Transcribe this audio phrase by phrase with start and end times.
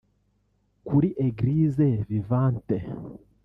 [0.87, 2.77] kuri Eglise Vivante